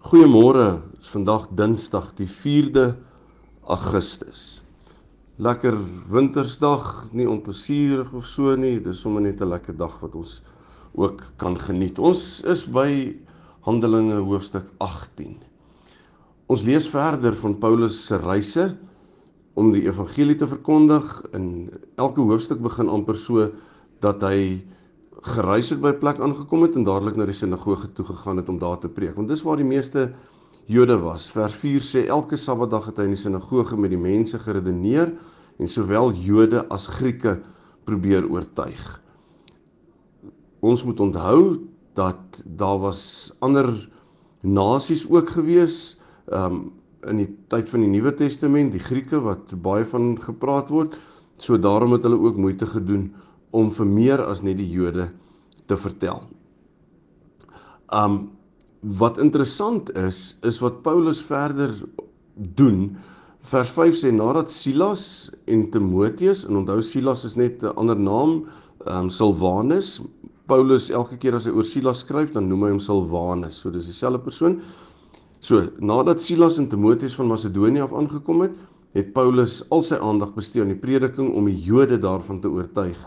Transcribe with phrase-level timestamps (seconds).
[0.00, 0.80] Goeiemôre.
[0.94, 2.94] Dit is vandag Dinsdag, die 4de
[3.68, 4.62] Augustus.
[5.36, 5.76] Lekker
[6.08, 8.78] wintersdag, nie onplesierig of so nie.
[8.80, 10.40] Dit is sommer net 'n lekker dag wat ons
[10.96, 11.98] ook kan geniet.
[11.98, 13.14] Ons is by
[13.60, 15.36] Handelinge hoofstuk 18.
[16.48, 18.78] Ons lees verder van Paulus se reise
[19.54, 21.22] om die evangelie te verkondig.
[21.34, 23.52] In elke hoofstuk begin amper so
[24.00, 24.64] dat hy
[25.20, 28.48] gereis het by 'n plek aangekom het en dadelik na die sinagoge toe gegaan het
[28.48, 29.14] om daar te preek.
[29.16, 30.12] Want dis waar die meeste
[30.66, 31.30] Jode was.
[31.30, 35.12] Vers 4 sê elke Sabbatdag het hy in die sinagoge met die mense geredeneer
[35.58, 37.40] en sowel Jode as Grieke
[37.84, 39.00] probeer oortuig.
[40.60, 41.58] Ons moet onthou
[41.94, 43.90] dat daar was ander
[44.42, 45.98] nasies ook gewees
[46.32, 46.72] um
[47.08, 50.98] in die tyd van die Nuwe Testament, die Grieke wat baie van gepraat word.
[51.40, 53.14] So daarom het hulle ook moeite gedoen
[53.50, 55.10] om vir meer as net die Jode
[55.70, 56.22] te vertel.
[57.90, 58.28] Um
[58.80, 61.74] wat interessant is, is wat Paulus verder
[62.56, 62.94] doen.
[63.50, 65.02] Vers 5 sê nadat Silas
[65.44, 68.46] en Timoteus, en onthou Silas is net 'n ander naam,
[68.86, 70.00] um Silwanus,
[70.46, 73.60] Paulus elke keer as hy oor Silas skryf, dan noem hy hom Silwanus.
[73.60, 74.62] So dis dieselfde persoon.
[75.40, 78.52] So, nadat Silas en Timoteus van Macedonië af aangekom het,
[78.94, 82.98] het Paulus al sy aandag bestee aan die prediking om die Jode daarvan te oortuig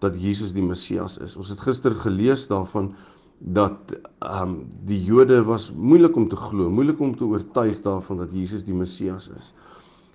[0.00, 1.36] dat Jesus die Messias is.
[1.36, 2.94] Ons het gister gelees daarvan
[3.40, 8.20] dat ehm um, die Jode was moeilik om te glo, moeilik om te oortuig daarvan
[8.20, 9.54] dat Jesus die Messias is.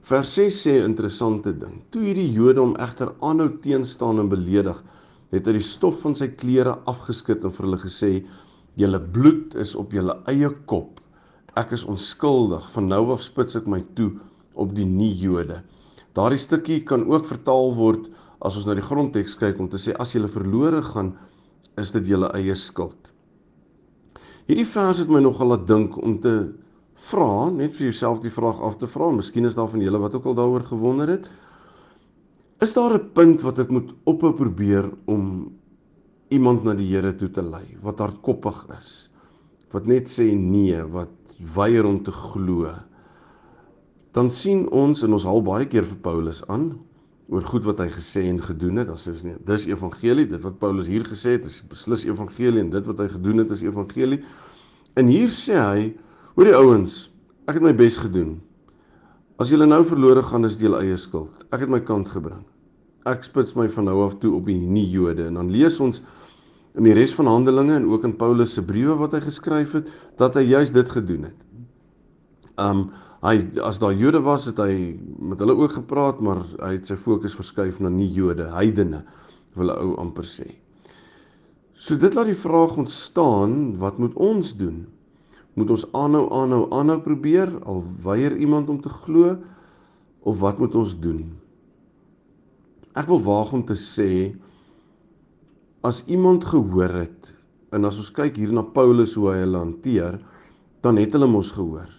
[0.05, 1.81] Vers 6 sê 'n interessante ding.
[1.89, 4.83] Toe hierdie Jode hom egter aanhou teenstaan en beledig,
[5.31, 8.25] het hy die stof van sy klere afgeskit en vir hulle gesê:
[8.75, 11.01] "Julle bloed is op julle eie kop.
[11.55, 12.69] Ek is onskuldig.
[12.71, 14.11] Van nou af spits ek my toe
[14.53, 15.63] op die nie-Jode."
[16.13, 18.09] Daardie stukkie kan ook vertaal word
[18.45, 21.15] as ons na die grondteks kyk om te sê as jy verlore gaan,
[21.81, 23.11] is dit julle eie skuld.
[24.45, 26.35] Hierdie vers het my nogal laat dink om te
[27.09, 30.15] vra, net vir jouself die vraag af te vra, miskien is daar van julle wat
[30.15, 31.27] ook al daaroor gewonder het.
[32.61, 35.51] Is daar 'n punt wat ek moet ophou probeer om
[36.29, 39.09] iemand na die Here toe te lei wat hardkoppig is,
[39.71, 41.11] wat net sê nee, wat
[41.55, 42.71] weier om te glo?
[44.13, 46.79] Dan sien ons en ons haal baie keer vir Paulus aan
[47.31, 48.91] oor goed wat hy gesê en gedoen het.
[48.93, 52.71] As ons nie, dis evangelie, dit wat Paulus hier gesê het, is beslis evangelie en
[52.73, 54.21] dit wat hy gedoen het is evangelie.
[54.99, 55.87] En hier sê hy,
[56.35, 56.97] hoor die ouens,
[57.49, 58.37] ek het my bes gedoen.
[59.41, 61.41] As julle nou verlore gaan, is julle eie skuld.
[61.51, 62.45] Ek het my kant gebring.
[63.09, 66.01] Ek spits my van nou af toe op die nie-Jode en dan lees ons
[66.75, 69.91] in die res van Handelinge en ook in Paulus se briewe wat hy geskryf het,
[70.19, 71.44] dat hy juis dit gedoen het.
[72.61, 72.89] Um
[73.25, 76.97] hy as daar Jode was, het hy met hulle ook gepraat, maar hy het sy
[76.99, 79.01] fokus verskuif na nie Jode, heidene,
[79.57, 80.47] wil ou amper sê.
[81.75, 84.85] So dit laat die vraag ontstaan, wat moet ons doen?
[85.55, 89.35] Moet ons aanhou aanhou aanhou probeer al weier iemand om te glo
[90.27, 91.23] of wat moet ons doen?
[92.95, 94.35] Ek wil waag om te sê
[95.85, 97.33] as iemand gehoor het
[97.75, 100.19] en as ons kyk hier na Paulus hoe hy hulle hanteer,
[100.85, 101.89] dan het hulle mos gehoor.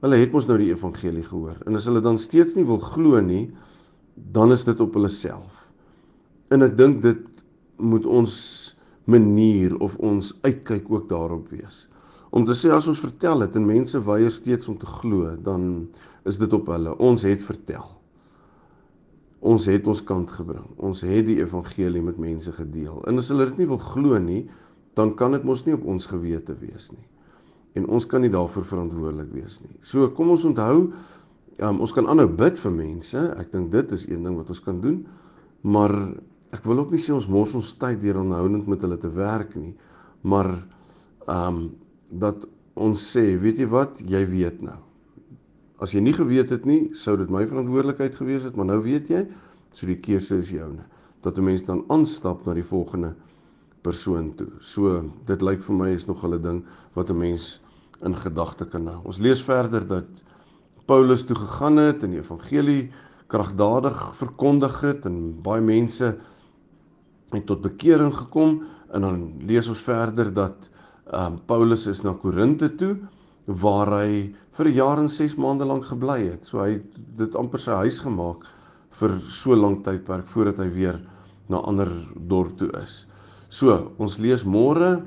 [0.00, 3.20] Hulle het mos nou die evangelie gehoor en as hulle dan steeds nie wil glo
[3.20, 3.50] nie,
[4.32, 5.66] dan is dit op hulle self.
[6.52, 7.26] En ek dink dit
[7.80, 8.32] moet ons
[9.10, 11.84] manier of ons uitkyk ook daarop wees.
[12.32, 15.88] Om te sê as ons vertel dit en mense weier steeds om te glo, dan
[16.28, 16.94] is dit op hulle.
[17.02, 17.86] Ons het vertel.
[19.40, 20.66] Ons het ons kant gebring.
[20.78, 23.00] Ons het die evangelie met mense gedeel.
[23.08, 24.44] En as hulle dit nie wil glo nie,
[24.96, 27.08] dan kan dit mos nie op ons gewete wees nie
[27.78, 29.76] en ons kan nie daarvoor verantwoordelik wees nie.
[29.82, 30.90] So kom ons onthou,
[31.60, 33.22] um, ons kan aanhou bid vir mense.
[33.38, 35.04] Ek dink dit is een ding wat ons kan doen.
[35.62, 35.94] Maar
[36.54, 39.54] ek wil ook nie sê ons mors ons tyd deur onhoudend met hulle te werk
[39.58, 39.74] nie.
[40.22, 40.54] Maar
[41.26, 41.68] ehm um,
[42.10, 42.42] dat
[42.74, 44.78] ons sê, weet jy wat, jy weet nou.
[45.78, 49.12] As jy nie geweet het nie, sou dit my verantwoordelikheid gewees het, maar nou weet
[49.12, 49.20] jy,
[49.76, 50.82] so die keuse is joune.
[51.22, 53.14] Dat 'n mens dan aanstap na die volgende
[53.82, 54.48] persoon toe.
[54.60, 56.64] So dit lyk vir my is nog 'n ding
[56.94, 57.60] wat 'n mens
[58.02, 59.00] in gedagte kan hou.
[59.04, 60.08] Ons lees verder dat
[60.86, 62.90] Paulus toe gegaan het en die evangelie
[63.26, 66.16] kragtadig verkondig het en baie mense
[67.30, 70.70] het tot bekering gekom en dan lees ons verder dat
[71.14, 72.96] um, Paulus is na Korinte toe
[73.46, 76.44] waar hy vir 'n jaar en 6 maande lank gebly het.
[76.46, 78.46] So hy het dit amper sy huis gemaak
[78.90, 81.00] vir so lank tydperk voordat hy weer
[81.48, 83.06] na ander dorp toe is.
[83.50, 85.00] So, ons lees môre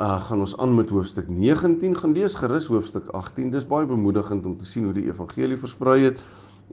[0.00, 3.48] uh gaan ons aan met hoofstuk 19 gaan lees gerus hoofstuk 18.
[3.52, 6.20] Dis baie bemoedigend om te sien hoe die evangelie versprei het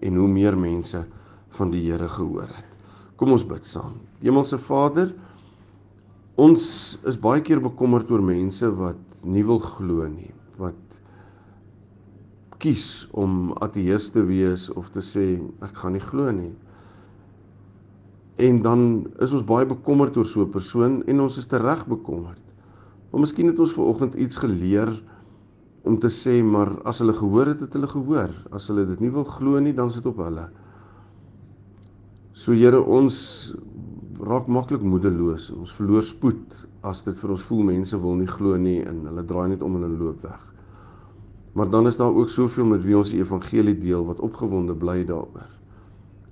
[0.03, 1.05] en hoe meer mense
[1.57, 2.75] van die Here gehoor het.
[3.15, 3.97] Kom ons bid saam.
[4.21, 5.13] Hemelse Vader,
[6.35, 6.67] ons
[7.07, 10.99] is baie keer bekommerd oor mense wat nie wil glo nie, wat
[12.61, 16.51] kies om ateïs te wees of te sê ek gaan nie glo nie.
[18.37, 18.81] En dan
[19.23, 22.43] is ons baie bekommerd oor so 'n persoon en ons is tereg bekommerd.
[23.11, 24.91] Maar miskien het ons ver oggend iets geleer
[25.83, 28.29] om te sê maar as hulle gehoor het, het hulle gehoor.
[28.51, 30.49] As hulle dit nie wil glo nie, dan is dit op hulle.
[32.33, 33.55] So Here, ons
[34.19, 35.51] raak maklik moedeloos.
[35.51, 39.25] Ons verloor spoed as dit vir ons voel mense wil nie glo nie en hulle
[39.25, 40.53] draai net om en hulle loop weg.
[41.57, 45.03] Maar dan is daar ook soveel met wie ons die evangelie deel wat opgewonde bly
[45.05, 45.56] daaroor.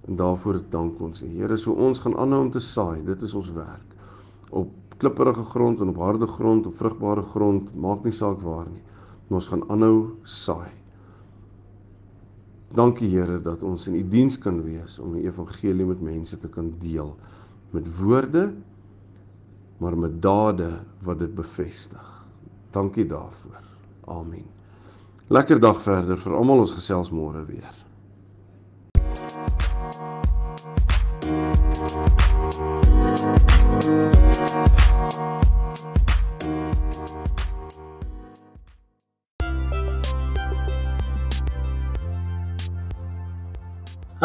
[0.06, 1.28] En daarvoor dank ons U.
[1.28, 3.04] Here, so ons gaan aanhou om te saai.
[3.06, 3.96] Dit is ons werk.
[4.50, 8.84] Op klipprige grond en op harde grond, op vrugbare grond, maak nie saak waar nie.
[9.28, 10.72] Maar ons gaan aanhou saai.
[12.76, 16.50] Dankie Here dat ons in U diens kan wees om die evangelie met mense te
[16.52, 17.16] kan deel
[17.76, 18.50] met woorde
[19.78, 20.70] maar met dade
[21.04, 22.26] wat dit bevestig.
[22.72, 23.64] Dankie daarvoor.
[24.06, 24.46] Amen.
[25.28, 27.85] Lekker dag verder vir almal ons gesels môre weer.